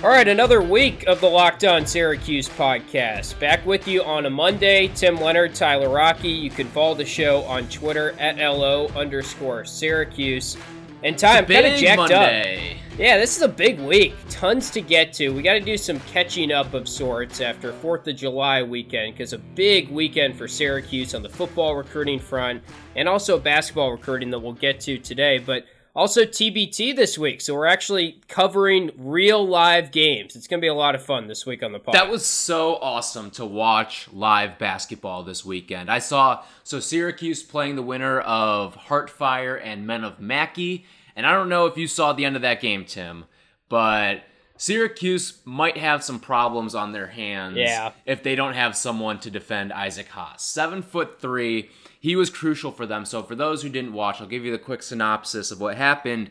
[0.00, 3.36] All right, another week of the Locked On Syracuse podcast.
[3.40, 4.86] Back with you on a Monday.
[4.94, 6.28] Tim Leonard, Tyler Rocky.
[6.28, 10.56] You can follow the show on Twitter at LO underscore Syracuse.
[11.02, 12.76] And time kind of jacked Monday.
[12.76, 12.98] up.
[12.98, 14.14] Yeah, this is a big week.
[14.28, 15.30] Tons to get to.
[15.30, 19.32] We got to do some catching up of sorts after 4th of July weekend because
[19.32, 22.62] a big weekend for Syracuse on the football recruiting front
[22.94, 25.38] and also basketball recruiting that we'll get to today.
[25.38, 25.64] But
[25.94, 30.36] also, TBT this week, so we're actually covering real live games.
[30.36, 31.94] It's going to be a lot of fun this week on the pod.
[31.94, 35.90] That was so awesome to watch live basketball this weekend.
[35.90, 40.84] I saw so Syracuse playing the winner of Heartfire and Men of Mackey,
[41.16, 43.24] and I don't know if you saw the end of that game, Tim,
[43.68, 44.22] but
[44.56, 47.92] Syracuse might have some problems on their hands Yeah.
[48.06, 50.44] if they don't have someone to defend Isaac Haas.
[50.44, 53.04] Seven foot three, he was crucial for them.
[53.04, 56.30] So for those who didn't watch, I'll give you the quick synopsis of what happened.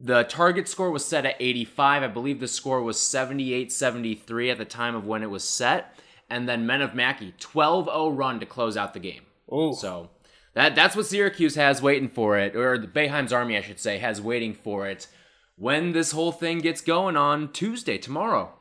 [0.00, 2.02] The target score was set at 85.
[2.02, 5.96] I believe the score was 78 73 at the time of when it was set.
[6.28, 9.22] And then Men of Mackey, 12 0 run to close out the game.
[9.52, 9.74] Ooh.
[9.74, 10.08] So
[10.54, 13.98] that that's what Syracuse has waiting for it, or the Boeheim's Army, I should say,
[13.98, 15.06] has waiting for it
[15.56, 18.52] when this whole thing gets going on Tuesday, tomorrow.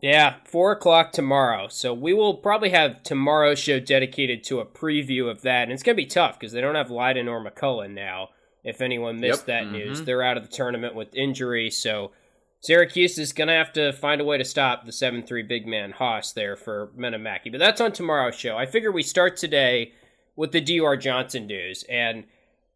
[0.00, 1.68] Yeah, four o'clock tomorrow.
[1.68, 5.64] So we will probably have tomorrow's show dedicated to a preview of that.
[5.64, 8.30] And it's going to be tough because they don't have Lydon or McCullough now.
[8.64, 9.72] If anyone missed Yep, that mhm.
[9.72, 11.70] news, they're out of the tournament with injury.
[11.70, 12.12] So
[12.60, 15.66] Syracuse is going to have to find a way to stop the 7 3 big
[15.66, 17.48] man Haas there for Men of Mackey.
[17.50, 18.56] But that's on tomorrow's show.
[18.58, 19.92] I figure we start today
[20.36, 21.84] with the Dior Johnson news.
[21.88, 22.24] And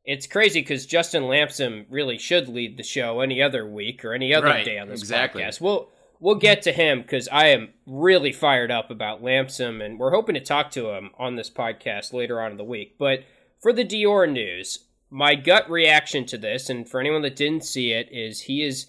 [0.06, 4.34] it's crazy because Justin Lamson really should lead the show any other week or any
[4.34, 5.42] other Right, day on this exactly.
[5.42, 5.61] podcast.
[5.61, 5.91] We'll
[6.25, 10.34] we'll get to him because I am really fired up about Lamson, and we're hoping
[10.36, 12.97] to talk to him on this podcast later on in the week.
[12.98, 13.25] But
[13.61, 17.92] for the Dior news, my gut reaction to this, and for anyone that didn't see
[17.92, 18.86] it, is he is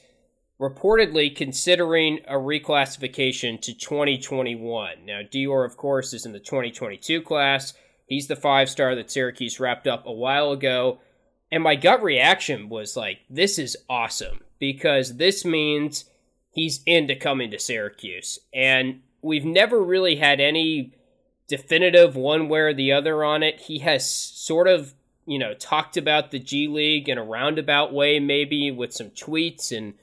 [0.61, 5.05] reportedly considering a reclassification to 2021.
[5.05, 7.73] Now, Dior, of course, is in the 2022 class.
[8.07, 10.99] He's the five star that Syracuse wrapped up a while ago.
[11.51, 16.05] And my gut reaction was like, this is awesome because this means
[16.55, 18.39] he's into coming to Syracuse.
[18.53, 20.93] And we've never really had any
[21.47, 23.59] definitive one way or the other on it.
[23.59, 24.93] He has sort of,
[25.27, 29.75] you know, talked about the G League in a roundabout way, maybe with some tweets.
[29.75, 29.95] And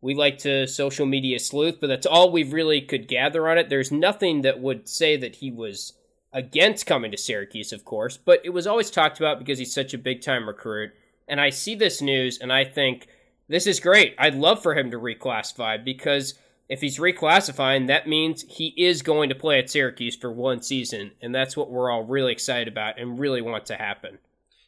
[0.00, 3.68] we like to social media sleuth, but that's all we really could gather on it.
[3.68, 5.92] There's nothing that would say that he was
[6.32, 9.92] against coming to Syracuse, of course, but it was always talked about because he's such
[9.92, 10.92] a big time recruit.
[11.28, 13.08] And I see this news and I think
[13.48, 14.14] this is great.
[14.18, 16.34] I'd love for him to reclassify because
[16.68, 21.12] if he's reclassifying, that means he is going to play at Syracuse for one season.
[21.22, 24.18] And that's what we're all really excited about and really want to happen.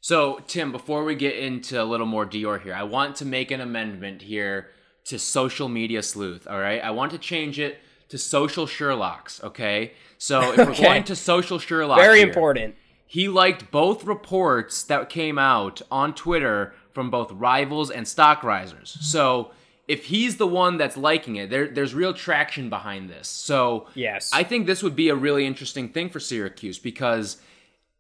[0.01, 3.51] So, Tim, before we get into a little more Dior here, I want to make
[3.51, 4.71] an amendment here
[5.05, 6.83] to social media sleuth, all right?
[6.83, 9.93] I want to change it to social Sherlocks, okay?
[10.17, 12.77] So, if we're going to social Sherlock Very here, important.
[13.07, 18.89] he liked both reports that came out on Twitter from both rivals and Stockrisers.
[19.03, 19.53] So,
[19.89, 23.27] if he's the one that's liking it, there, there's real traction behind this.
[23.27, 24.31] So, Yes.
[24.33, 27.39] I think this would be a really interesting thing for Syracuse because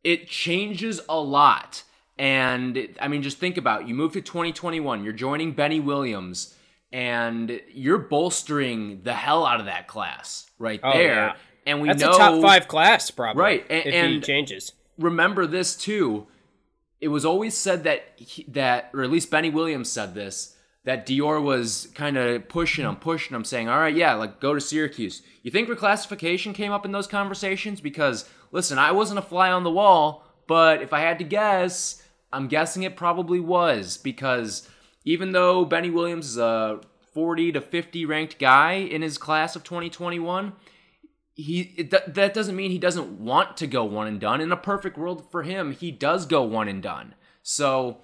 [0.04, 1.82] it changes a lot.
[2.16, 3.88] And I mean, just think about it.
[3.88, 6.54] you move to 2021, you're joining Benny Williams,
[6.92, 11.14] and you're bolstering the hell out of that class right Oh, there.
[11.14, 11.32] yeah.
[11.66, 13.42] And we That's know a top five class, probably.
[13.42, 14.72] Right, a- if he and- changes.
[14.98, 16.26] remember this too.
[17.00, 21.06] It was always said that he, that, or at least Benny Williams said this, that
[21.06, 24.60] Dior was kind of pushing him, pushing him, saying, "All right, yeah, like go to
[24.60, 27.80] Syracuse." You think reclassification came up in those conversations?
[27.80, 32.02] Because listen, I wasn't a fly on the wall, but if I had to guess,
[32.32, 34.68] I'm guessing it probably was because
[35.04, 36.80] even though Benny Williams is a
[37.12, 40.52] 40 to 50 ranked guy in his class of 2021,
[41.42, 44.40] he that doesn't mean he doesn't want to go one and done.
[44.40, 47.14] In a perfect world for him, he does go one and done.
[47.42, 47.98] So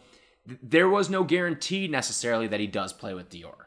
[0.47, 3.66] th- there was no guarantee necessarily that he does play with Dior.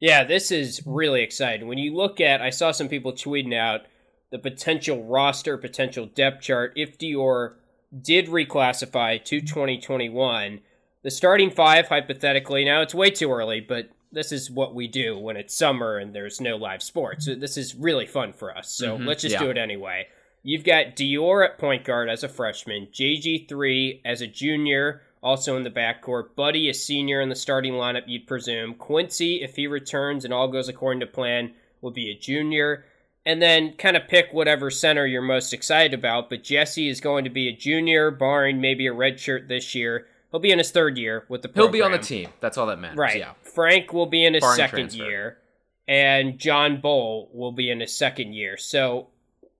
[0.00, 1.68] Yeah, this is really exciting.
[1.68, 3.82] When you look at, I saw some people tweeting out
[4.30, 6.72] the potential roster, potential depth chart.
[6.74, 7.54] If Dior
[8.00, 10.60] did reclassify to 2021,
[11.02, 15.18] the starting five, hypothetically, now it's way too early, but this is what we do
[15.18, 17.26] when it's summer and there's no live sports.
[17.26, 18.70] This is really fun for us.
[18.70, 19.40] So Mhm, let's just yeah.
[19.42, 20.06] do it anyway.
[20.42, 25.62] You've got Dior at point guard as a freshman, JG3 as a junior, also in
[25.62, 26.34] the backcourt.
[26.34, 28.74] Buddy, a senior in the starting lineup, you'd presume.
[28.74, 32.84] Quincy, if he returns and all goes according to plan, will be a junior.
[33.24, 36.28] And then kind of pick whatever center you're most excited about.
[36.28, 40.08] But Jesse is going to be a junior, barring maybe a red shirt this year.
[40.32, 41.64] He'll be in his third year with the program.
[41.66, 42.30] He'll be on the team.
[42.40, 42.98] That's all that matters.
[42.98, 43.18] Right.
[43.18, 43.34] Yeah.
[43.42, 45.04] Frank will be in his Barring second transfer.
[45.04, 45.38] year.
[45.86, 48.56] and John Bol will be in his second year.
[48.56, 49.08] So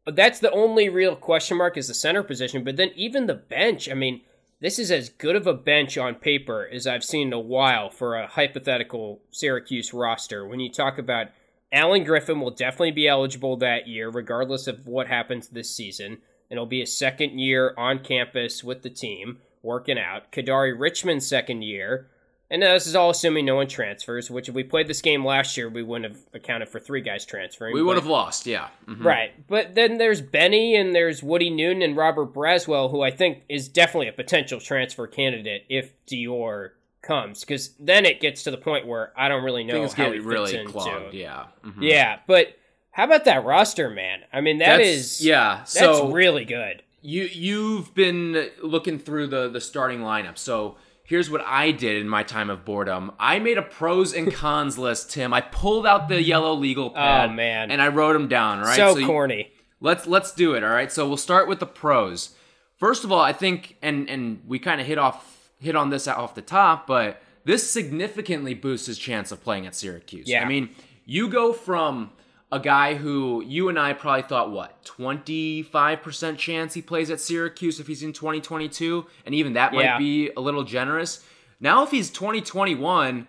[0.06, 2.64] that's the only real question mark is the center position.
[2.64, 4.22] But then even the bench, I mean,
[4.60, 7.90] this is as good of a bench on paper as I've seen in a while
[7.90, 10.46] for a hypothetical Syracuse roster.
[10.46, 11.28] When you talk about
[11.72, 16.18] Alan Griffin will definitely be eligible that year, regardless of what happens this season.
[16.48, 20.30] And it'll be a second year on campus with the team, working out.
[20.32, 22.08] Kadary Richmond's second year.
[22.50, 25.24] And now this is all assuming no one transfers, which if we played this game
[25.24, 27.72] last year, we wouldn't have accounted for three guys transferring.
[27.72, 28.68] We would have lost, yeah.
[28.86, 29.02] Mhm.
[29.02, 29.32] Right.
[29.48, 33.68] But then there's Benny and there's Woody Newton and Robert Braswell, who I think is
[33.68, 37.40] definitely a potential transfer candidate if Dior comes.
[37.40, 40.18] Because then it gets to the point where I don't really know Things how he
[40.18, 40.70] fits really into.
[40.72, 41.46] clogged, yeah.
[41.64, 41.76] Mhm.
[41.80, 42.54] Yeah, but
[42.90, 44.24] how about that roster, man?
[44.30, 45.60] I mean, that That's- is yeah.
[45.60, 46.82] that's So really good.
[47.02, 50.38] You you've been looking through the the starting lineup.
[50.38, 53.12] So here's what I did in my time of boredom.
[53.18, 55.34] I made a pros and cons list, Tim.
[55.34, 57.70] I pulled out the yellow legal oh, pad, Oh, man.
[57.70, 58.60] and I wrote them down.
[58.60, 59.52] Right, so you- corny.
[59.80, 60.62] let's let's do it.
[60.64, 62.34] All right, so we'll start with the pros.
[62.76, 66.08] First of all, I think, and and we kind of hit off hit on this
[66.08, 70.28] off the top, but this significantly boosts his chance of playing at Syracuse.
[70.28, 70.42] Yeah.
[70.42, 70.70] I mean,
[71.04, 72.10] you go from
[72.52, 77.80] a guy who you and I probably thought what 25% chance he plays at Syracuse
[77.80, 79.98] if he's in 2022 and even that might Yeah.
[79.98, 81.24] be a little generous.
[81.60, 83.26] Now if he's 2021,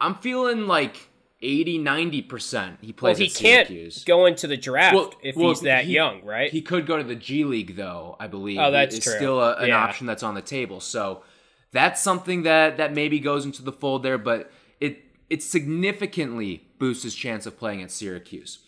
[0.00, 1.08] I'm feeling like
[1.44, 4.04] 80 90% he plays Well, he at can't Syracuse.
[4.04, 6.50] go into the draft Well- if well, he's that he- young, right?
[6.52, 8.58] He could go to the G League though, I believe.
[8.60, 9.16] Oh, that's it's true.
[9.16, 9.82] still a, an Yeah.
[9.82, 10.78] option that's on the table.
[10.80, 11.22] So
[11.72, 17.04] that's something that that maybe goes into the fold there, but it it significantly boosts
[17.04, 18.58] his chance of playing at Syracuse.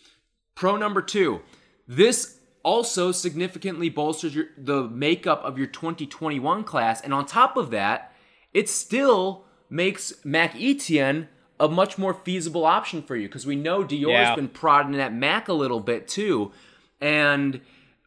[0.55, 1.41] Pro number two,
[1.85, 7.71] this also significantly bolsters your, the makeup of your 2021 class, and on top of
[7.71, 8.13] that,
[8.53, 11.27] it still makes Mac Etienne
[11.59, 14.35] a much more feasible option for you because we know Dior's Yeah.
[14.35, 16.53] been prodding at Mac a little bit too,
[17.01, 17.59] and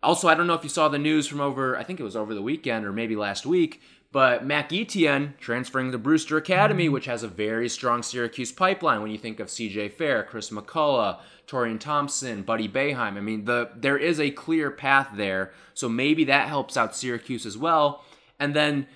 [0.02, 2.16] also I don't know if you saw the news from over I think it was
[2.16, 7.06] over the weekend or maybe last week, but Mac Etienne transferring to Brewster Academy, which
[7.06, 9.02] has a very strong Syracuse pipeline.
[9.02, 9.90] When you think of C.J.
[9.90, 15.10] Fair, Chris McCullough, Torian Thompson, Buddy Boeheim, I mean the there is a clear path
[15.14, 18.04] there, so maybe that helps out Syracuse as well.
[18.40, 18.86] And then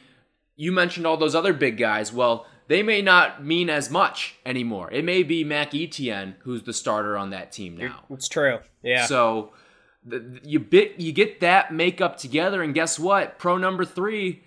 [0.56, 2.12] you mentioned all those other big guys.
[2.12, 4.90] Well, they may not mean as much anymore.
[4.90, 8.00] It may be Mac Etienne who's the starter on that team now.
[8.10, 8.60] it's true.
[8.82, 9.06] Yeah.
[9.06, 9.52] So
[10.06, 13.38] the, you bit you get that makeup together, and guess what?
[13.38, 14.44] Pro number three.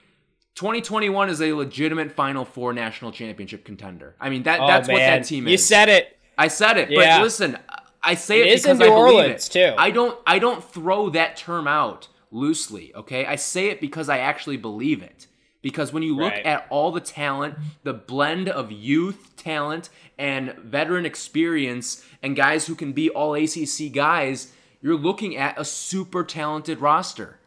[0.56, 4.16] 2021 is a legitimate Final Four national championship contender.
[4.20, 5.52] I mean that oh, that's what that team is.
[5.52, 6.18] You said it.
[6.38, 7.18] I said it, Yeah.
[7.18, 7.58] but listen,
[8.02, 9.52] I say it, because I believe Orleans, it.
[9.52, 9.74] too.
[9.78, 13.26] I don't I don't throw that term out loosely, okay?
[13.26, 15.28] I say it because I actually believe it.
[15.62, 16.46] Because when you look Right.
[16.46, 22.76] at all the talent, the blend of youth talent and veteran experience and guys who
[22.76, 27.40] can be all ACC guys, you're looking at a super talented roster.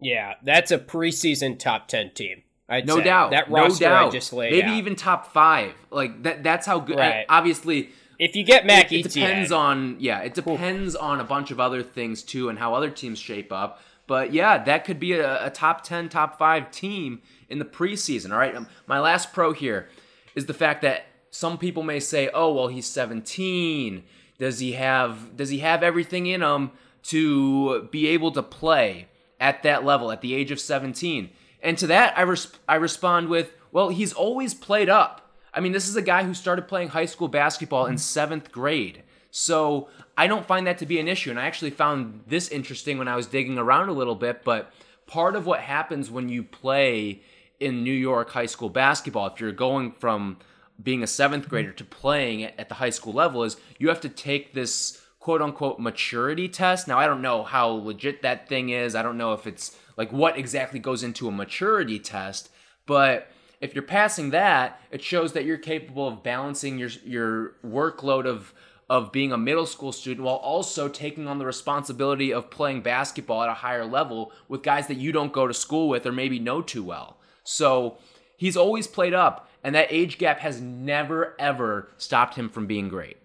[0.00, 2.42] Yeah, that's a preseason top ten team.
[2.68, 3.04] I'd No say.
[3.04, 3.30] doubt.
[3.30, 4.08] That no roster doubt.
[4.08, 4.76] I just laid Maybe out.
[4.78, 5.72] even top 5.
[5.90, 7.24] Like that that's how good Right.
[7.28, 11.50] obviously if you get Mac it, it depends on yeah it depends on a bunch
[11.52, 15.12] of other things too and how other teams shape up but yeah that could be
[15.12, 19.32] a, a top 10 top 5 team in the preseason all right um, my last
[19.32, 19.88] pro here
[20.34, 24.02] is the fact that some people may say oh well he's 17
[24.38, 26.70] does he have does he have everything in him
[27.04, 29.06] to be able to play
[29.40, 31.30] at that level at the age of 17
[31.62, 35.26] and to that i, res- I respond with well he's always played up
[35.56, 39.02] I mean, this is a guy who started playing high school basketball in seventh grade.
[39.30, 41.30] So I don't find that to be an issue.
[41.30, 44.44] And I actually found this interesting when I was digging around a little bit.
[44.44, 44.70] But
[45.06, 47.22] part of what happens when you play
[47.58, 50.36] in New York high school basketball, if you're going from
[50.82, 54.02] being a seventh grader to playing at, at the high school level, is you have
[54.02, 56.86] to take this quote unquote maturity test.
[56.86, 58.94] Now, I don't know how legit that thing is.
[58.94, 62.48] I don't know if it's like what exactly goes into a maturity test.
[62.86, 63.28] But
[63.60, 68.54] if you're passing that, it shows that you're capable of balancing your your workload of
[68.88, 73.42] of being a middle school student while also taking on the responsibility of playing basketball
[73.42, 76.38] at a higher level with guys that you don't go to school with or maybe
[76.38, 77.16] know too well.
[77.42, 77.98] So
[78.36, 82.88] he's always played up, and that age gap has never ever stopped him from being
[82.88, 83.16] great.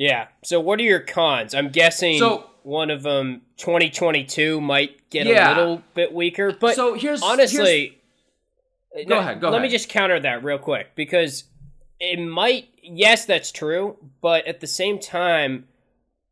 [0.00, 0.28] Yeah.
[0.42, 1.54] So what are your cons?
[1.54, 5.54] I'm guessing So- one of them, 2022, might get Yeah.
[5.54, 6.52] a little bit weaker.
[6.52, 7.98] But So here's- honestly,
[8.96, 11.44] uh, Go no, ahead, go let me just counter that real quick because
[12.00, 12.68] it might.
[12.82, 15.68] Yes, that's true, but at the same time,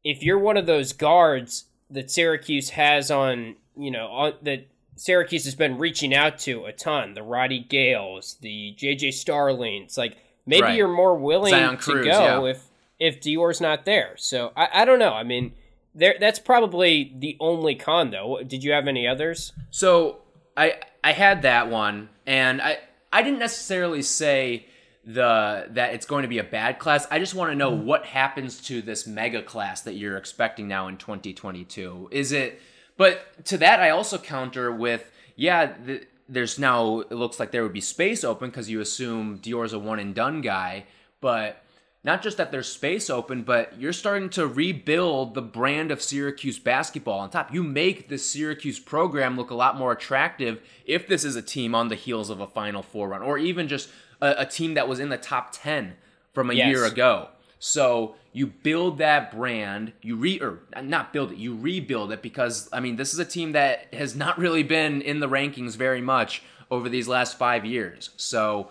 [0.02, 5.44] if you're one of those guards that Syracuse has on, you know, on that Syracuse
[5.44, 10.62] has been reaching out to a ton, the Roddy Gayles, the JJ Starlings, like maybe
[10.62, 10.76] Right.
[10.76, 12.50] you're more willing Zion to Cruz, go yeah.
[12.50, 12.64] if
[12.99, 14.14] if Dior's not there.
[14.17, 15.14] So I, I don't know.
[15.14, 15.52] I mean,
[15.95, 18.43] there that's probably the only con though.
[18.47, 19.52] Did you have any others?
[19.71, 20.19] So
[20.57, 22.78] I I had that one, and I
[23.12, 24.67] I didn't necessarily say
[25.05, 27.07] the that it's going to be a bad class.
[27.11, 27.87] I just want to know mm-hmm.
[27.87, 32.09] what happens to this mega class that you're expecting now in 2022.
[32.12, 32.61] Is it?
[32.97, 35.73] But to that, I also counter with yeah.
[35.85, 39.73] The, there's now it looks like there would be space open because you assume Dior's
[39.73, 40.85] a one and done guy,
[41.23, 41.62] but
[42.09, 46.59] not just that there's space open, but you're starting to rebuild the brand of Syracuse
[46.59, 47.53] basketball on top.
[47.53, 51.75] You make the Syracuse program look a lot more attractive if this is a team
[51.75, 53.91] on the heels of a Final Four run, or even just
[54.23, 55.97] a, a team that was in the top 10
[56.33, 56.69] from a Yes.
[56.69, 57.29] year ago.
[57.59, 62.71] So you build that brand, you re or not build it, you rebuild it because
[62.73, 66.00] I mean this is a team that has not really been in the rankings very
[66.00, 68.11] much over these last five years.
[68.17, 68.71] So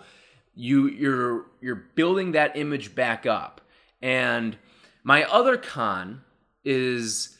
[0.58, 3.60] you you're you're building that image back up.
[4.02, 4.56] And
[5.04, 6.22] my other con
[6.64, 7.38] is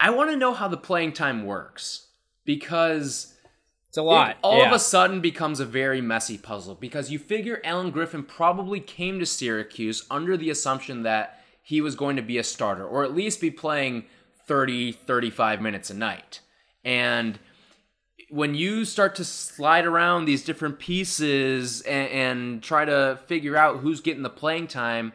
[0.00, 2.08] I want to know how the playing time works
[2.44, 3.34] because
[3.88, 4.30] It's a lot.
[4.30, 4.66] it all yeah.
[4.66, 9.20] of a sudden becomes a very messy puzzle because you figure Alan Griffin probably came
[9.20, 13.14] to Syracuse under the assumption that he was going to be a starter or at
[13.14, 14.04] least be playing
[14.46, 16.40] 30 35 minutes a night.
[16.84, 17.38] And
[18.32, 23.80] when you start to slide around these different pieces and, and try to figure out
[23.80, 25.12] who's getting the playing time,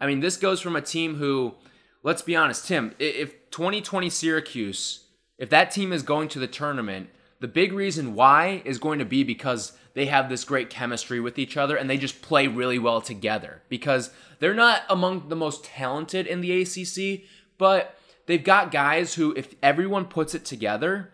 [0.00, 1.56] I mean, this goes from a team who,
[2.04, 7.10] let's be honest, Tim, if 2020 Syracuse, if that team is going to the tournament,
[7.40, 11.40] the big reason why is going to be because they have this great chemistry with
[11.40, 13.62] each other and they just play really well together.
[13.68, 17.22] Because they're not among the most talented in the ACC,
[17.58, 21.10] but they've got guys who, if everyone puts it together,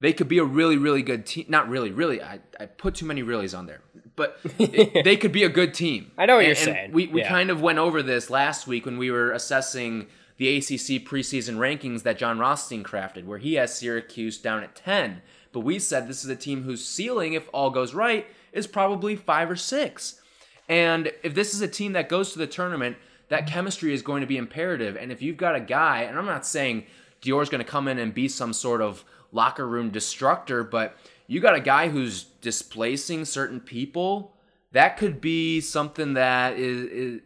[0.00, 1.44] they could be a really, really good team.
[1.48, 2.22] Not really, really.
[2.22, 3.80] I, I put too many reallys on there,
[4.16, 6.10] but it- they could be a good team.
[6.18, 6.92] I know what you're And- and saying.
[6.92, 7.28] We we Yeah.
[7.28, 10.06] kind of went over this last week when we were assessing
[10.38, 15.20] the ACC preseason rankings that Jon Rothstein crafted, where he has Syracuse down at ten.
[15.52, 19.16] But we said this is a team whose ceiling, if all goes right, is probably
[19.16, 20.20] five or six.
[20.68, 22.96] And if this is a team that goes to the tournament,
[23.28, 24.96] that chemistry is going to be imperative.
[24.96, 26.84] And if you've got a guy, and I'm not saying
[27.20, 30.96] Dior's going to come in and be some sort of locker room destructor, but
[31.26, 34.34] you got a guy who's displacing certain people,
[34.72, 37.20] that could be something that is, is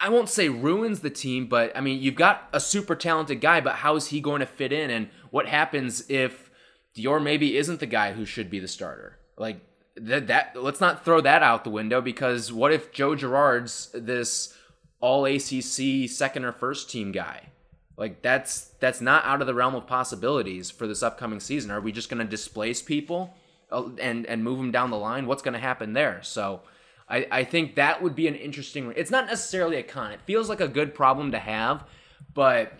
[0.00, 3.60] I won't say ruins the team, but I mean, you've got a super talented guy,
[3.60, 4.90] but how is he going to fit in?
[4.90, 6.50] And what happens if
[6.96, 9.18] Dior maybe isn't the guy who should be the starter?
[9.36, 9.60] Like
[9.96, 14.54] that, that let's not throw that out the window because what if Joe Girard's this
[15.00, 17.48] all ACC second or first team guy?
[17.96, 21.70] Like that's that's not out of the realm of possibilities for this upcoming season.
[21.70, 23.34] Are we just going to displace people
[23.70, 25.26] uh, and and move them down the line?
[25.26, 26.22] What's going to happen there?
[26.22, 26.60] So
[27.08, 28.92] I I think that would be an interesting.
[28.96, 30.12] It's not necessarily a con.
[30.12, 31.84] It feels like a good problem to have,
[32.34, 32.74] but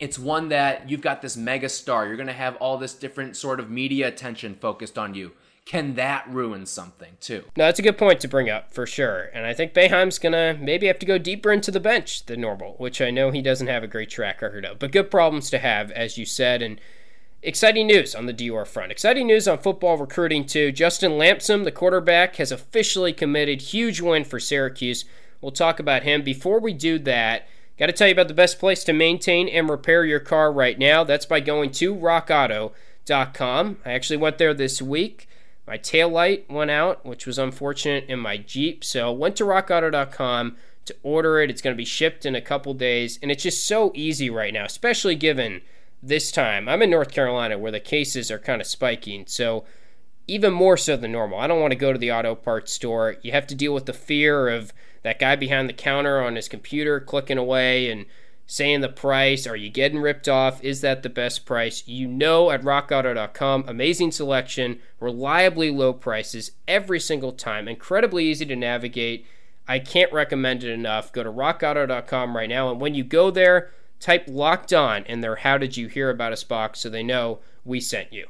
[0.00, 2.06] it's one that you've got this mega star.
[2.06, 5.32] You're going to have all this different sort of media attention focused on you.
[5.68, 7.44] Can that ruin something too?
[7.54, 9.28] No, that's a good point to bring up for sure.
[9.34, 12.72] And I think Boeheim's gonna maybe have to go deeper into the bench than normal,
[12.78, 14.78] which I know he doesn't have a great track record of.
[14.78, 16.80] But good problems to have, as you said, and
[17.42, 18.90] exciting news on the Dior front.
[18.90, 20.72] Exciting news on football recruiting too.
[20.72, 23.60] Justin Lamson, the quarterback, has officially committed.
[23.60, 25.04] Huge win for Syracuse.
[25.42, 26.22] We'll talk about him.
[26.22, 27.46] Before we do that,
[27.78, 30.78] got to tell you about the best place to maintain and repair your car right
[30.78, 31.04] now.
[31.04, 33.76] That's by going to rockauto.com.
[33.84, 35.28] I actually went there this week.
[35.68, 38.82] My taillight went out, which was unfortunate in my Jeep.
[38.82, 40.56] So went to rockauto.com
[40.86, 41.50] to order it.
[41.50, 43.18] It's going to be shipped in a couple days.
[43.20, 45.60] And it's just so easy right now, especially given
[46.02, 46.70] this time.
[46.70, 49.24] I'm in North Carolina where the cases are kind of spiking.
[49.26, 49.64] So
[50.26, 51.38] even more so than normal.
[51.38, 53.16] I don't want to go to the auto parts store.
[53.22, 54.72] You have to deal with the fear of
[55.02, 58.06] that guy behind the counter on his computer clicking away and
[58.48, 59.46] saying the price.
[59.46, 60.64] Are you getting ripped off?
[60.64, 61.86] Is that the best price?
[61.86, 63.64] You know at rockauto.com.
[63.68, 69.26] Amazing selection, reliably low prices every single time, incredibly easy to navigate.
[69.68, 71.12] I can't recommend it enough.
[71.12, 72.70] Go to rockauto.com right now.
[72.70, 76.32] And when you go there, type locked on in their How Did You Hear About
[76.32, 78.28] Us box so they know we sent you.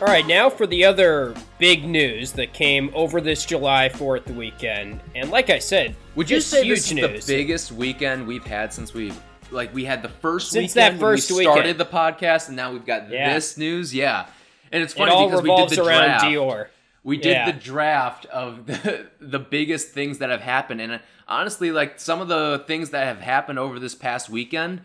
[0.00, 5.00] All right, now for the other big news that came over this July 4th weekend.
[5.14, 7.26] And like I said, Would you say huge this is news.
[7.26, 9.12] the biggest weekend we've had since we
[9.50, 11.80] like we had the first Since weekend that first we started weekend.
[11.80, 13.34] the podcast, and now we've got Yeah.
[13.34, 13.94] this news?
[13.94, 14.26] Yeah,
[14.72, 16.24] and it's it funny all because we did the draft.
[16.24, 16.66] Dior.
[17.04, 17.46] We did Yeah.
[17.46, 22.20] the draft of the, the biggest things that have happened, and uh, honestly, like some
[22.20, 24.80] of the things that have happened over this past weekend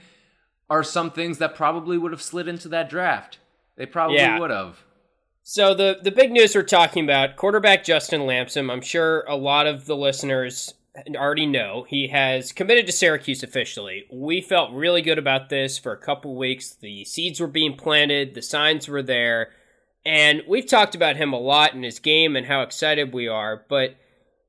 [0.69, 3.39] are some things that probably would have slid into that draft.
[3.75, 4.37] They probably Yeah.
[4.37, 4.83] would have.
[5.43, 8.69] So the the big news we're talking about, quarterback Justin Lamson.
[8.69, 10.73] I'm sure a lot of the listeners
[11.15, 14.05] already know he has committed to Syracuse officially.
[14.11, 16.71] We felt really good about this for a couple weeks.
[16.75, 19.51] The seeds were being planted, the signs were there,
[20.05, 23.65] and we've talked about him a lot in his game and how excited we are.
[23.69, 23.95] But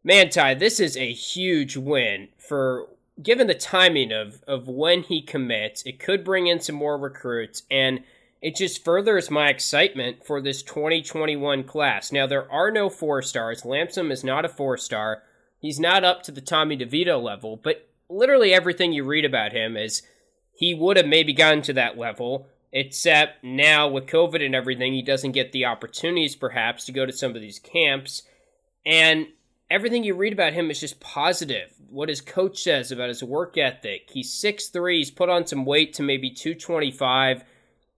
[0.05, 2.89] man, Ty, this is a huge win for
[3.23, 5.83] given the timing of of when he commits.
[5.87, 8.01] It could bring in some more recruits and.
[8.43, 12.11] It just furthers my excitement for this 2021 class.
[12.11, 13.65] Now, there are no four stars.
[13.65, 15.23] Lamson is not a four star
[15.61, 19.77] He's not up to the Tommy DeVito level, but literally everything you read about him
[19.77, 20.03] is
[20.55, 25.03] he would have maybe gotten to that level, except now with COVID and everything, he
[25.03, 28.23] doesn't get the opportunities perhaps to go to some of these camps.
[28.87, 29.27] And
[29.71, 31.75] everything you read about him is just positive.
[31.91, 34.09] What his coach says about his work ethic.
[34.11, 37.45] He's 6'3, he's put on some weight to maybe 225.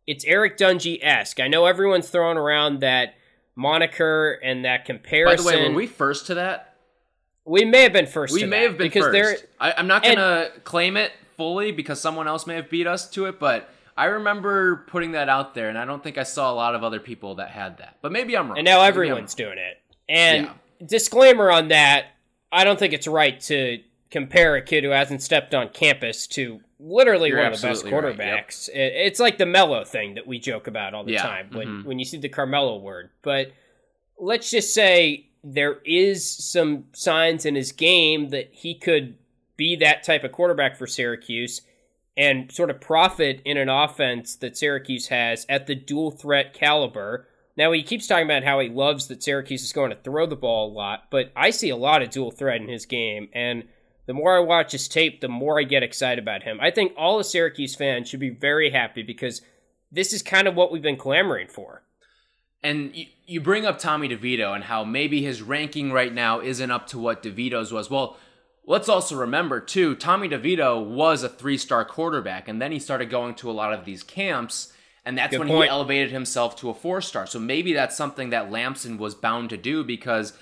[0.06, 1.40] It's Eric Dungey esque.
[1.40, 3.14] I know everyone's throwing around that
[3.54, 5.44] moniker and that comparison.
[5.44, 6.76] By the way, were we first to that?
[7.44, 8.34] We may have been first.
[8.34, 9.46] We may that, have been because first.
[9.60, 13.10] I, am not gonna and, claim it fully because someone else may have beat us
[13.10, 16.52] to it, but I remember putting that out there, and I don't think I saw
[16.52, 17.98] a lot of other people that had that.
[18.00, 18.58] But maybe I'm wrong.
[18.58, 19.80] And now everyone's doing it.
[20.08, 20.86] And yeah.
[20.86, 22.06] disclaimer on that:
[22.50, 23.80] I don't think it's right to
[24.12, 27.84] compare a kid who hasn't stepped on campus to literally You're one of the best
[27.86, 28.68] quarterbacks.
[28.68, 28.76] Right.
[28.76, 28.92] Yep.
[28.94, 31.22] It's like the Mello thing that we joke about all the yeah.
[31.22, 31.88] time when mm-hmm.
[31.88, 33.10] when you see the Carmelo word.
[33.22, 33.52] But
[34.20, 39.16] let's just say there is some signs in his game that he could
[39.56, 41.62] be that type of quarterback for Syracuse
[42.16, 47.26] and sort of profit in an offense that Syracuse has at the dual threat caliber.
[47.56, 50.36] Now he keeps talking about how he loves that Syracuse is going to throw the
[50.36, 53.64] ball a lot, but I see a lot of dual threat in his game and
[54.06, 56.58] the more I watch his tape, the more I get excited about him.
[56.60, 59.42] I think all the Syracuse fans should be very happy because
[59.90, 61.82] this is kind of what we've been clamoring for.
[62.62, 66.70] And you, you bring up Tommy DeVito and how maybe his ranking right now isn't
[66.70, 67.90] up to what DeVito's was.
[67.90, 68.16] Well,
[68.64, 73.10] let's also remember, too, Tommy DeVito was a three star quarterback, and then he started
[73.10, 74.72] going to a lot of these camps,
[75.04, 75.64] and that's Good when point.
[75.64, 77.26] he elevated himself to a four star.
[77.26, 80.32] So maybe that's something that Lamson was bound to do because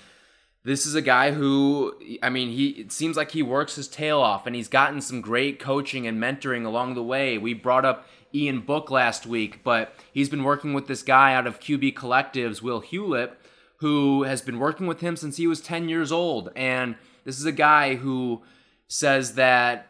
[0.63, 4.19] this is a guy who, I mean, he it seems like he works his tail
[4.19, 7.37] off, and he's gotten some great coaching and mentoring along the way.
[7.37, 11.47] We brought up Ian Book last week, but he's been working with this guy out
[11.47, 13.37] of QB Collective, Will Hewlett,
[13.77, 16.51] who has been working with him since he was 10 years old.
[16.55, 18.43] And this is a guy who
[18.87, 19.87] says that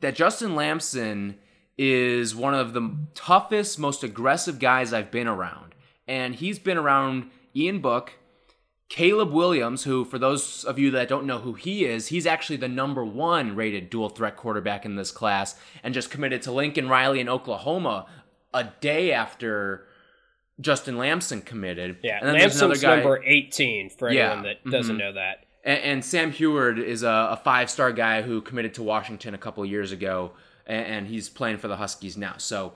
[0.00, 1.36] that Justin Lamson
[1.78, 5.74] is one of the toughest, most aggressive guys I've been around.
[6.06, 8.12] And he's been around Ian Book,
[8.88, 12.56] Caleb Williams, who, for those of you that don't know who he is, he's actually
[12.56, 16.88] the number one rated dual threat quarterback in this class and just committed to Lincoln
[16.88, 18.06] Riley in Oklahoma
[18.54, 19.86] a day after
[20.60, 21.98] Justin Lamson committed.
[22.02, 24.98] Yeah, and then Lamson's guy, number 18 for anyone yeah, that doesn't mm-hmm.
[25.00, 25.46] know that.
[25.64, 29.38] And, and, Sam Huard is a, a five star guy who committed to Washington a
[29.38, 30.32] couple years ago,
[30.64, 32.34] and, and he's playing for the Huskies now.
[32.38, 32.74] So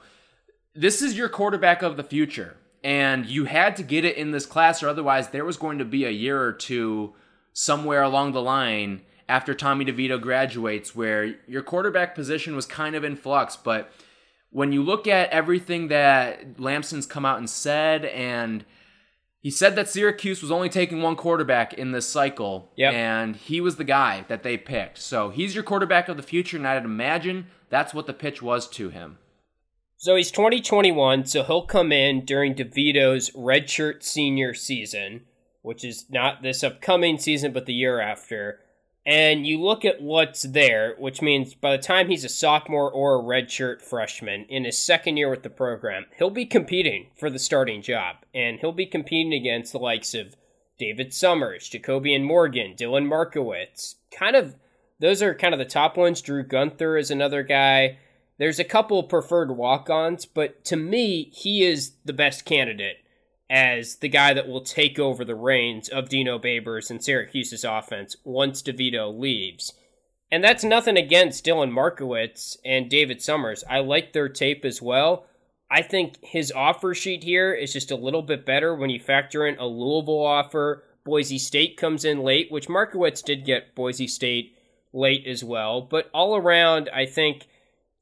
[0.75, 4.46] this is your quarterback of the future and you had to get it in this
[4.46, 7.14] class or otherwise there was going to be a year or two
[7.52, 13.04] somewhere along the line after Tommy DeVito graduates where your quarterback position was kind of
[13.04, 13.92] in flux but
[14.50, 18.64] when you look at everything that Lamson's come out and said and
[19.40, 22.92] he said that Syracuse was only taking one quarterback in this cycle yep.
[22.92, 24.98] and he was the guy that they picked.
[24.98, 28.68] So he's your quarterback of the future and I'd imagine that's what the pitch was
[28.70, 29.18] to him.
[30.00, 35.26] So he's 2021, so he'll come in during DeVito's redshirt senior season,
[35.60, 38.60] which is not this upcoming season, but the year after.
[39.04, 43.16] And you look at what's there, which means by the time he's a sophomore or
[43.16, 47.38] a redshirt freshman in his second year with the program, he'll be competing for the
[47.38, 48.16] starting job.
[48.34, 50.34] And he'll be competing against the likes of
[50.78, 53.96] David Summers, JaCobian Morgan, Dylan Markowitz.
[54.10, 54.56] Kind of,
[54.98, 56.22] those are kind of the top ones.
[56.22, 57.98] Drew Gunther is another guy.
[58.40, 62.96] There's a couple preferred walk ons, but to me, he is the best candidate
[63.50, 68.16] as the guy that will take over the reins of Dino Babers and Syracuse's offense
[68.24, 69.74] once DeVito leaves.
[70.33, 73.62] And that's nothing against Dylan Markowitz and David Summers.
[73.68, 75.26] I like their tape as well.
[75.70, 79.46] I think his offer sheet here is just a little bit better when you factor
[79.46, 80.83] in a Louisville offer.
[81.05, 84.57] Boise State comes in late, which Markowitz did get Boise State
[84.94, 85.83] late as well.
[85.83, 87.46] But all around, I think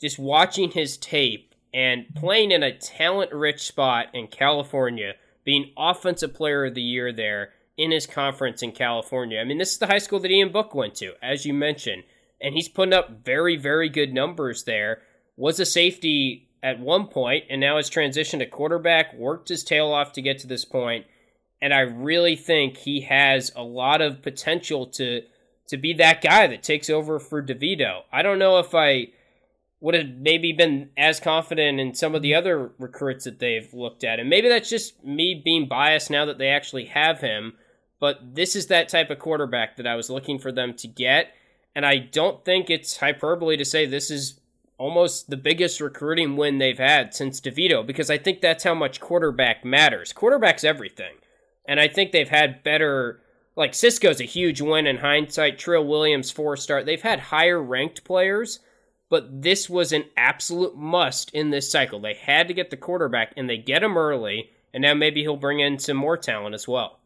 [0.00, 6.34] just watching his tape and playing in a talent rich spot in California, being offensive
[6.34, 9.40] player of the year there in his conference in California.
[9.40, 12.02] I mean, this is the high school that Ian Book went to, as you mentioned,
[12.40, 15.02] and he's putting up very, very good numbers there.
[15.36, 19.92] Was a safety at one point and now has transitioned to quarterback, worked his tail
[19.92, 21.06] off to get to this point,
[21.62, 25.22] and I really think he has a lot of potential to
[25.68, 28.00] to be that guy that takes over for DeVito.
[28.10, 29.08] I don't know if I
[29.80, 34.02] would have maybe been as confident in some of the other recruits that they've looked
[34.02, 34.18] at.
[34.18, 37.54] And maybe that's just me being biased now that they actually have him.
[38.00, 41.32] But this is that type of quarterback that I was looking for them to get.
[41.76, 44.40] And I don't think it's hyperbole to say this is
[44.78, 49.00] almost the biggest recruiting win they've had since DeVito, because I think that's how much
[49.00, 50.12] quarterback matters.
[50.12, 51.14] Quarterback's everything.
[51.66, 53.20] And I think they've had better
[53.56, 55.58] like Cisco's a huge win in hindsight.
[55.58, 56.82] Trill Williams four star.
[56.82, 58.60] They've had higher ranked players
[59.08, 62.00] but this was an absolute must in this cycle.
[62.00, 65.36] They had to get the quarterback, and they get him early, and now maybe he'll
[65.36, 66.98] bring in some more talent as well.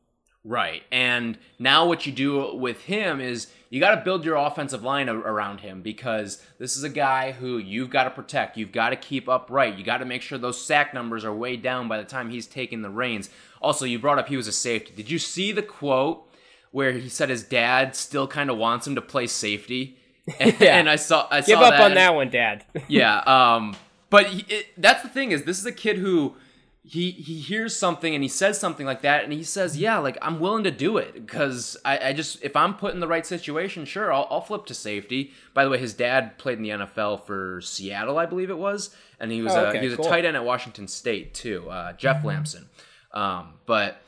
[0.44, 0.82] Right.
[0.90, 5.08] And now what you do with him is you got to build your offensive line
[5.08, 8.56] around him because this is a guy who you've got to protect.
[8.56, 9.78] You've got to keep upright.
[9.78, 12.48] You got to make sure those sack numbers are way down by the time he's
[12.48, 13.30] taking the reins.
[13.60, 14.92] Also, you brought up he was a safety.
[14.96, 16.28] Did you see the quote
[16.72, 19.96] where he said his dad still kind of wants him to play safety?
[20.38, 20.78] And, yeah.
[20.78, 22.64] and I saw I give saw up that on and, that one, Dad.
[22.88, 23.74] yeah, um,
[24.08, 26.36] but he, it, that's the thing is this is a kid who
[26.84, 30.18] he he hears something and he says something like that and he says yeah like
[30.20, 33.24] i'm willing to do it because I, I just if i'm put in the right
[33.24, 36.70] situation sure I'll, I'll flip to safety by the way his dad played in the
[36.70, 39.96] nfl for seattle i believe it was and he was oh, okay, a he was
[39.96, 40.06] cool.
[40.06, 42.68] a tight end at washington state too uh, jeff lamson
[43.12, 44.02] um, but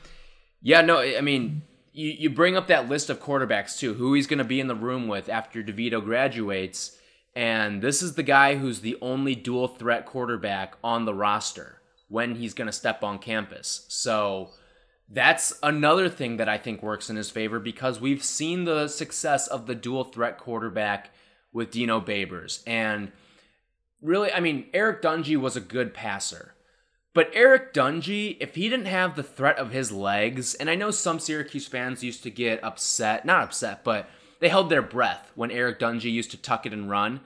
[0.61, 1.63] yeah no i mean
[1.95, 4.67] you, you bring up that list of quarterbacks too, who he's going to be in
[4.67, 6.99] the room with after DeVito graduates.
[7.35, 12.35] And this is the guy who's the only dual threat quarterback on the roster when
[12.35, 13.87] he's going to step on campus.
[13.89, 14.51] So
[15.09, 19.47] that's another thing that I think works in his favor because we've seen the success
[19.47, 21.11] of the dual threat quarterback
[21.53, 22.63] with Dino Babers.
[22.67, 23.13] And
[24.03, 26.54] really, I mean, Eric Dungey was a good passer.
[27.15, 30.91] But Eric Dungey, if he didn't have the threat of his legs, and I know
[30.91, 35.53] some Syracuse fans used to get upset, not upset, but they held their breath when
[35.53, 37.21] Eric Dungey used to tuck it and run.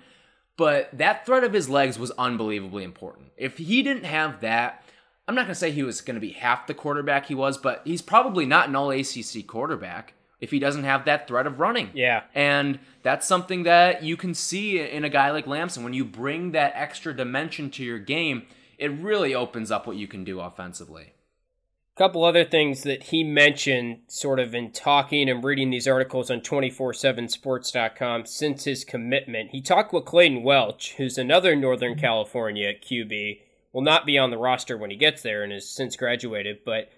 [0.58, 3.28] But that threat of his legs was unbelievably important.
[3.38, 4.84] If he didn't have that,
[5.26, 7.56] I'm not going to say he was going to be half the quarterback he was,
[7.56, 11.60] but he's probably not an all ACC quarterback if he doesn't have that threat of
[11.60, 11.90] running.
[11.94, 12.24] Yeah.
[12.34, 15.82] And that's something that you can see in a guy like Lamson.
[15.82, 18.44] When you bring that extra dimension to your game,
[18.78, 21.12] it really opens up what you can do offensively.
[21.96, 26.30] A couple other things that he mentioned, sort of in talking and reading these articles
[26.30, 29.50] on 247sports.com since his commitment.
[29.50, 33.40] He talked with Clayton Welch, who's another Northern California QB.
[33.72, 36.88] Will not be on the roster when he gets there and has since graduated, but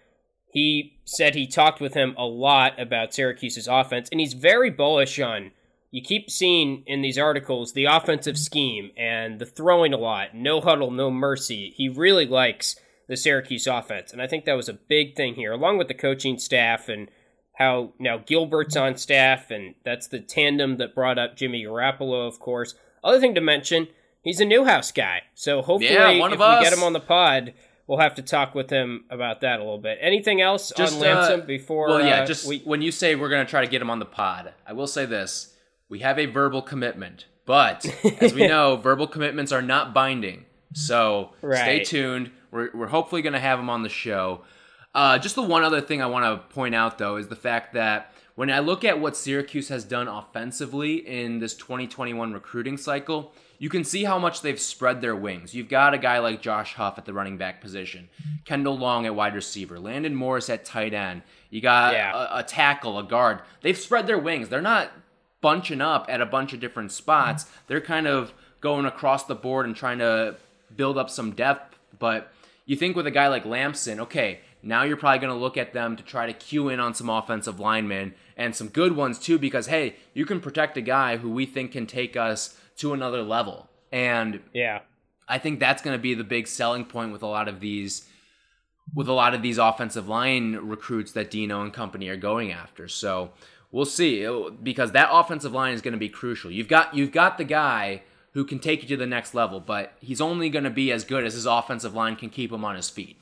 [0.53, 5.19] he said he talked with him a lot about Syracuse's offense, and he's very bullish
[5.19, 5.53] on
[5.91, 10.61] you keep seeing in these articles the offensive scheme and the throwing a lot, no
[10.61, 11.73] huddle, no mercy.
[11.77, 12.77] He really likes
[13.09, 15.95] the Syracuse offense, and I think that was a big thing here, along with the
[15.95, 17.09] coaching staff and
[17.55, 22.39] how now Gilbert's on staff, and that's the tandem that brought up Jimmy Garoppolo, of
[22.39, 22.75] course.
[23.03, 23.89] Other thing to mention,
[24.23, 26.63] he's a Newhouse guy, so hopefully yeah, if we us.
[26.63, 27.53] get him on the pod,
[27.89, 29.99] we'll have to talk with him about that a little bit.
[30.01, 31.89] Anything else just, on Lamson uh, before?
[31.89, 33.91] Well, yeah, uh, just we, when you say we're going to try to get him
[33.91, 35.53] on the pod, I will say this
[35.91, 37.27] we have a verbal commitment.
[37.45, 37.85] But
[38.23, 40.47] as we know, verbal commitments are not binding.
[40.73, 41.59] So right.
[41.59, 42.31] stay tuned.
[42.51, 44.43] We're, we're hopefully going to have him on the show.
[44.95, 47.75] Uh, just the one other thing I want to point out, though, is the fact
[47.75, 53.33] that when I look at what Syracuse has done offensively in this 2021 recruiting cycle,
[53.59, 55.55] you can see how much they've spread their wings.
[55.55, 58.09] You've got a guy like Josh Huff at the running back position,
[58.47, 61.23] Kendall Long at wide receiver, Landon Morris at tight end.
[61.51, 62.13] You got yeah.
[62.15, 63.43] a, a tackle, a guard.
[63.61, 64.49] They've spread their wings.
[64.49, 64.91] They're not
[65.41, 67.45] bunching up at a bunch of different spots.
[67.45, 67.55] Mm-hmm.
[67.69, 70.37] They're kind of going across the board and trying to
[70.75, 71.79] build up some depth.
[71.99, 72.33] But
[72.67, 75.73] you think with a guy like Lamson, okay, now you're probably going to look at
[75.73, 79.39] them to try to cue in on some offensive linemen and some good ones too,
[79.39, 83.23] because hey, you can protect a guy who we think can take us to another
[83.23, 83.69] level.
[83.93, 84.81] And yeah,
[85.29, 88.07] I think that's going to be the big selling point with a lot of these
[88.95, 92.89] with a lot of these offensive line recruits that Dino and company are going after.
[92.89, 93.31] So
[93.71, 94.27] we'll see
[94.63, 96.51] because that offensive line is going to be crucial.
[96.51, 98.03] You've got you've got the guy
[98.33, 101.05] who can take you to the next level, but he's only going to be as
[101.05, 103.17] good as his offensive line can keep him on his feet.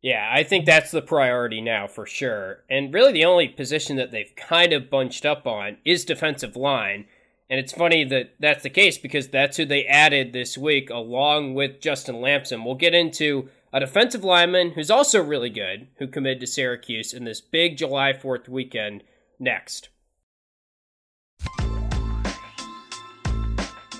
[0.00, 2.62] Yeah, I think that's the priority now for sure.
[2.70, 7.06] And really the only position that they've kind of bunched up on is defensive line.
[7.50, 11.54] And it's funny that that's the case because that's who they added this week along
[11.54, 12.64] with Justin Lamson.
[12.64, 17.24] We'll get into a defensive lineman who's also really good, who committed to Syracuse in
[17.24, 19.02] this big July 4th weekend
[19.38, 19.90] next.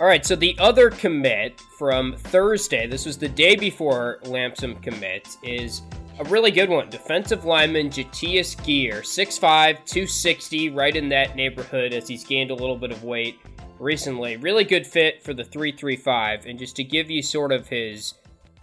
[0.01, 5.39] All right, so the other commit from Thursday, this was the day before Lamson commits,
[5.43, 5.83] is
[6.21, 6.89] a really good one.
[6.89, 9.41] Defensive lineman Jatius Geer, 6'5,
[9.85, 13.41] 260, right in that neighborhood as he's gained a little bit of weight
[13.81, 14.37] recently.
[14.37, 16.47] Really good fit for the 335.
[16.47, 18.15] And just to give you sort of his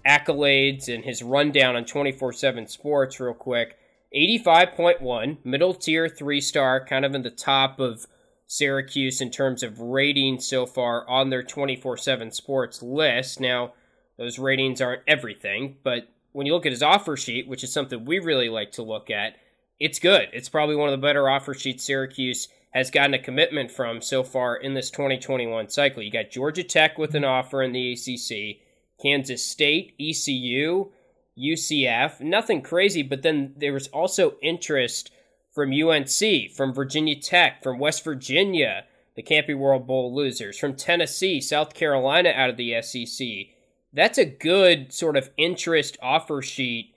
[0.08, 3.78] accolades and his rundown on 24 7 sports, real quick
[4.16, 8.08] 85.1, middle tier, three star, kind of in the top of
[8.48, 13.40] Syracuse in terms of ratings so far on their 24 7 sports list.
[13.40, 13.74] Now,
[14.18, 18.06] those ratings aren't everything, but when you look at his offer sheet, which is something
[18.06, 19.36] we really like to look at,
[19.80, 20.30] it's good.
[20.32, 24.24] It's probably one of the better offer sheets Syracuse has gotten a commitment from so
[24.24, 26.04] far in this 2021 cycle.
[26.04, 28.62] You got Georgia Tech with an offer in the ACC,
[29.02, 30.92] Kansas State, ECU,
[31.38, 35.12] UCF, nothing crazy, but then there was also interest
[35.52, 41.40] from UNC, from Virginia Tech, from West Virginia, the Camping World Bowl losers, from Tennessee,
[41.40, 43.56] South Carolina out of the SEC,
[43.96, 46.94] that's a good sort of interest offer sheet,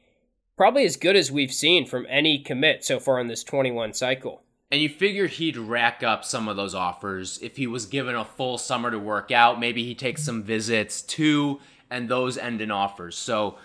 [0.57, 4.43] probably as good as we've seen from any commit so far in this 21 cycle.
[4.71, 8.25] And you figure he'd rack up some of those offers if he was given a
[8.25, 9.61] full summer to work out.
[9.61, 13.17] Maybe he takes some visits too, and those end in offers.
[13.17, 13.57] So,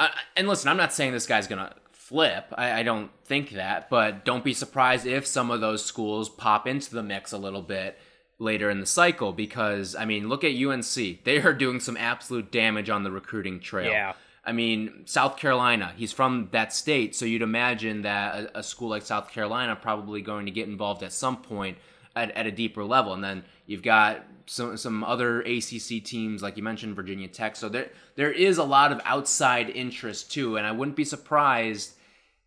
[0.00, 2.46] uh, and listen, I'm not saying this guy's gonna flip.
[2.56, 6.66] I, I don't think that, but don't be surprised if some of those schools pop
[6.66, 7.98] into the mix a little bit
[8.38, 11.22] later in the cycle because I mean, look at UNC.
[11.24, 13.92] They are doing some absolute damage on the recruiting trail.
[13.92, 14.14] Yeah.
[14.42, 18.88] I mean, South Carolina, he's from that state, so you'd imagine that a, a, school
[18.88, 21.76] like South Carolina probably going to get involved at some point
[22.20, 23.12] at, at a deeper level.
[23.12, 27.56] And then you've got some some other ACC teams, like you mentioned, Virginia Tech.
[27.56, 31.94] So there there is a lot of outside interest too, and I wouldn't be surprised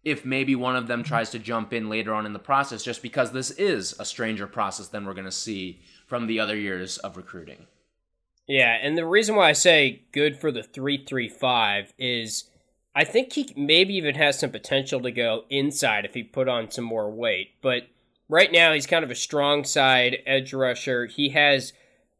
[0.03, 3.01] if maybe one of them tries to jump in later on in the process, just
[3.01, 6.97] because this is a stranger process than we're going to see from the other years
[6.97, 7.67] of recruiting.
[8.47, 12.49] Yeah, and the reason why I say good for the 335 is
[12.93, 16.69] I think he maybe even has some potential to go inside if he put on
[16.69, 17.51] some more weight.
[17.61, 17.83] But
[18.33, 21.05] right now, he's kind of a strong side edge rusher.
[21.05, 21.71] He has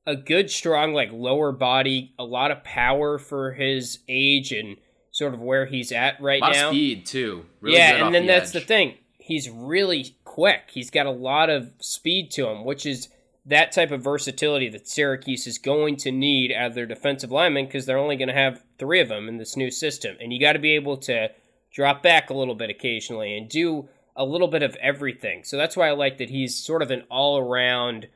[0.05, 4.77] a good, strong, like lower body, a lot of power for his age and
[5.11, 6.69] sort of where he's at right now.
[6.69, 7.45] speed too.
[7.61, 8.61] Really yeah, and then the that's edge.
[8.61, 8.97] the thing.
[9.17, 10.69] He's really quick.
[10.71, 13.09] He's got a lot of speed to him, which is
[13.45, 17.65] that type of versatility that Syracuse is going to need out of their defensive linemen
[17.65, 20.15] because they're only going to have three of them in this new system.
[20.21, 21.29] And you got to be able to
[21.71, 25.43] drop back a little bit occasionally and do a little bit of everything.
[25.43, 28.07] So that's why I like that he's sort of an all around,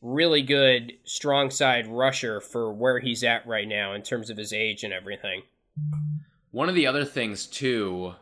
[0.00, 4.52] really good, strong side rusher for where he's at right now in terms of his
[4.52, 5.42] age and everything.
[6.50, 8.14] One of the other things too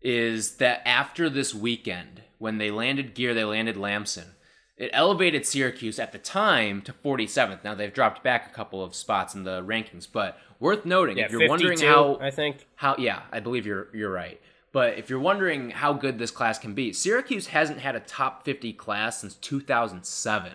[0.00, 4.34] is that after this weekend, when they landed Geer, they landed Lamson.
[4.76, 7.64] It elevated Syracuse at the time to 47th.
[7.64, 11.24] Now they've dropped back a couple of spots in the rankings, but worth noting Yeah,
[11.24, 12.66] if you're wondering how I think.
[12.74, 14.40] how yeah, I believe you're you're right.
[14.72, 18.44] But if you're wondering how good this class can be, Syracuse hasn't had a top
[18.44, 20.52] 50 class since 2007.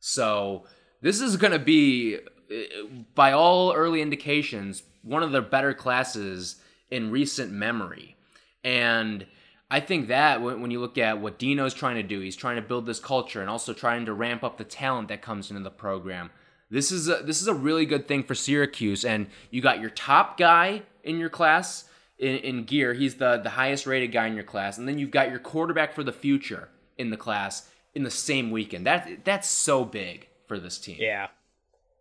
[0.00, 0.64] So
[1.00, 2.18] this is going to be,
[2.50, 6.56] uh, by all early indications, one of the better classes
[6.90, 8.16] in recent memory.
[8.62, 9.26] And
[9.70, 12.62] I think that when, you look at what Dino's trying to do, he's trying to
[12.62, 15.70] build this culture and also trying to ramp up the talent that comes into the
[15.70, 16.30] program.
[16.70, 19.90] This is a, this is a really good thing for Syracuse, and you got your
[19.90, 21.84] top guy in your class
[22.18, 22.94] in, in Geer.
[22.94, 25.92] He's the the highest rated guy in your class, and then you've got your quarterback
[25.94, 28.86] for the future in the class in the same weekend.
[28.86, 30.96] That that's so big for this team.
[31.00, 31.28] Yeah.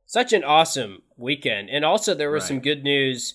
[0.06, 1.70] Such an awesome weekend.
[1.70, 2.48] And also, there was Right.
[2.50, 3.34] some good news.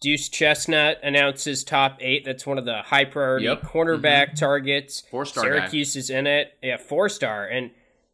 [0.00, 2.24] Deuce Chestnut announces top eight.
[2.24, 3.62] That's one of the high priority Yep.
[3.62, 3.78] Mm-hmm.
[3.78, 5.02] cornerback targets.
[5.10, 5.50] Four-star guy.
[5.58, 6.52] Syracuse is in it.
[6.62, 7.46] Yeah, four star.
[7.46, 7.70] And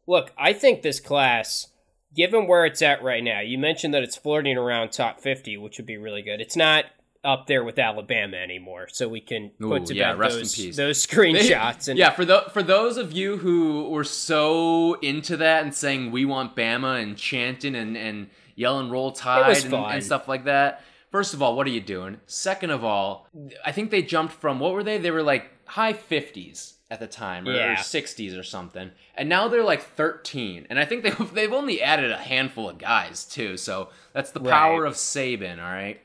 [0.06, 1.68] look, I think this class,
[2.14, 5.76] given where it's at right now, you mentioned that it's flirting around top 50, which
[5.78, 6.40] would be really good.
[6.40, 6.86] It's not
[7.24, 10.40] up there with Alabama anymore, so we can put Ooh, to yeah, bed rest in
[10.40, 10.76] those, peace.
[10.76, 11.88] those screenshots.
[11.88, 16.10] And yeah, for the for those of you who were so into that and saying
[16.10, 20.82] we want Bama and chanting and and yelling roll tide and, and stuff like that.
[21.10, 22.18] First of all, what are you doing?
[22.26, 23.28] Second of all,
[23.64, 24.98] I think they jumped from what were they?
[24.98, 27.76] They were like high fifties at the time, or, Yeah.
[27.80, 30.66] sixties or something, and now they're like thirteen.
[30.70, 33.56] And I think they've they've only added a handful of guys too.
[33.56, 34.88] So that's the power Right.
[34.88, 35.58] of Saban.
[35.58, 36.00] All right.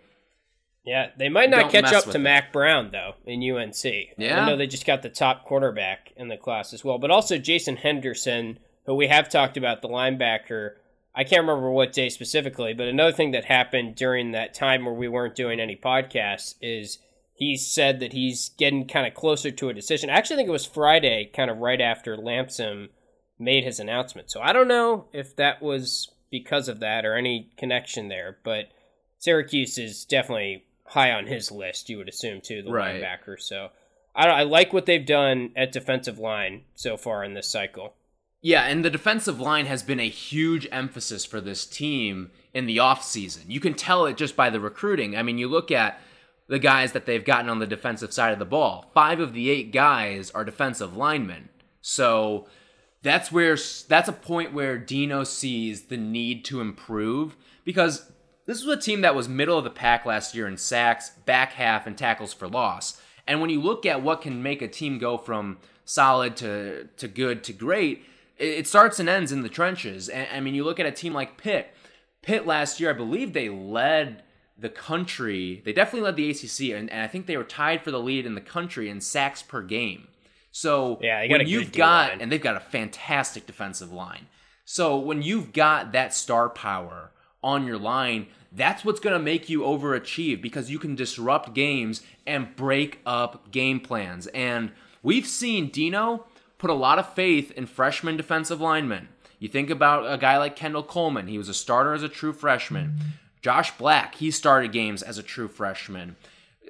[0.83, 2.19] Yeah, they might not Don't catch up to it.
[2.19, 3.83] Mack Brown though in UNC.
[4.17, 4.41] Yeah.
[4.41, 7.37] I know they just got the top quarterback in the class as well, but also
[7.37, 10.71] Jason Henderson, who we have talked about, the linebacker.
[11.13, 14.93] I can't remember what day specifically, but another thing that happened during that time where
[14.93, 16.99] we weren't doing any podcasts is
[17.33, 20.09] he said that he's getting kind of closer to a decision.
[20.09, 22.89] I actually think it was Friday, kind of right after Lamson
[23.37, 24.31] made his announcement.
[24.31, 28.37] So I don't know if that was because of that or any connection there.
[28.43, 28.69] But
[29.17, 33.01] Syracuse is definitely high on his list, you would assume, too, the Right.
[33.01, 33.39] linebacker.
[33.39, 33.69] So
[34.15, 37.93] I, I like what they've done at defensive line so far in this cycle.
[38.41, 42.77] Yeah, and the defensive line has been a huge emphasis for this team in the
[42.77, 43.43] offseason.
[43.47, 45.15] You can tell it just by the recruiting.
[45.15, 45.99] I mean, you look at
[46.47, 48.89] the guys that they've gotten on the defensive side of the ball.
[48.93, 51.49] Five of the eight guys are defensive linemen.
[51.81, 52.47] So
[53.03, 53.55] that's where
[53.87, 58.11] that's a point where Dino sees the need to improve because
[58.45, 61.53] this was a team that was middle of the pack last year in sacks, back
[61.53, 63.01] half, and tackles for loss.
[63.27, 67.07] And when you look at what can make a team go from solid to to
[67.07, 68.03] good to great,
[68.37, 70.09] it, starts and ends in the trenches.
[70.09, 71.73] And I mean, you look at a team like Pitt.
[72.21, 74.23] Pitt last year, I believe they led
[74.57, 75.61] the country.
[75.65, 78.25] They definitely led the ACC, and, and I think they were tied for the lead
[78.25, 80.07] in the country in sacks per game.
[80.51, 82.21] So Yeah, when you've got, line.
[82.21, 84.27] and they've got a fantastic defensive line.
[84.65, 87.11] So when you've got that star power
[87.43, 92.01] on your line, that's what's going to make you overachieve because you can disrupt games
[92.27, 94.27] and break up game plans.
[94.27, 96.25] And we've seen Dino
[96.57, 99.07] put a lot of faith in freshman defensive linemen.
[99.39, 102.33] You think about a guy like Kendall Coleman, he was a starter as a true
[102.33, 102.99] freshman.
[103.41, 106.15] Josh Black, he started games as a true freshman.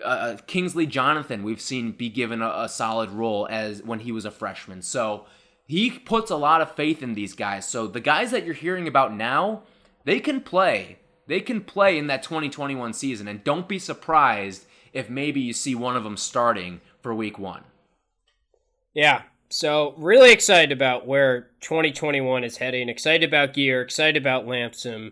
[0.03, 4.23] Uh, Kingsley Jonathan, we've seen be given a, a solid role as when he was
[4.23, 4.81] a freshman.
[4.81, 5.25] So
[5.67, 7.67] he puts a lot of faith in these guys.
[7.67, 9.63] So the guys that you're hearing about now,
[10.03, 10.97] they can play.
[11.27, 15.75] They can play in that 2021 season, and don't be surprised if maybe you see
[15.75, 17.63] one of them starting for week one.
[18.93, 19.23] Yeah.
[19.49, 22.89] So really excited about where 2021 is heading.
[22.89, 23.81] Excited about Geer.
[23.81, 25.11] Excited about Lamson.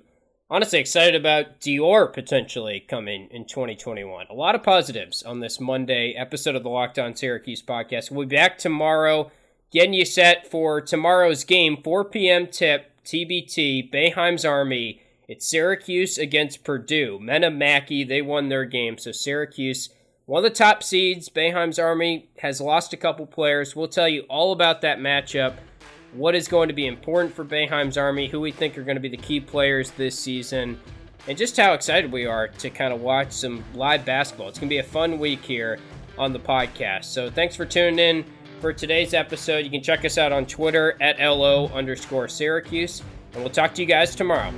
[0.49, 4.27] Honestly, excited about Dior potentially coming in 2021.
[4.29, 8.09] A lot of positives on this Monday episode of the Locked On Syracuse podcast.
[8.09, 9.31] We'll be back tomorrow,
[9.71, 12.47] getting you set for tomorrow's game, 4 p.m.
[12.47, 15.01] tip, TBT, Boeheim's Army.
[15.27, 17.19] It's Syracuse against Purdue.
[17.19, 18.97] Men of Mackey, they won their game.
[18.97, 19.89] So Syracuse
[20.29, 23.75] one of the top seeds, Boeheim's Army, has lost a couple players.
[23.75, 25.55] We'll tell you all about that matchup,
[26.13, 29.01] what is going to be important for Boeheim's Army, who we think are going to
[29.01, 30.79] be the key players this season,
[31.27, 34.49] and just how excited we are to kind of watch some live basketball.
[34.49, 35.79] It's going to be a fun week here
[36.15, 37.05] on the podcast.
[37.05, 38.25] So thanks for tuning in
[38.59, 39.65] for today's episode.
[39.65, 43.01] You can check us out on Twitter at LO underscore Syracuse,
[43.33, 44.53] and we'll talk to you guys tomorrow.